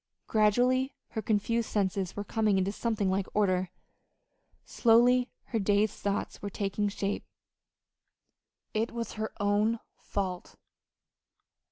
[0.25, 3.69] Gradually her confused senses were coming into something like order.
[4.65, 7.23] Slowly her dazed thoughts were taking shape.
[8.73, 10.55] It was her own fault.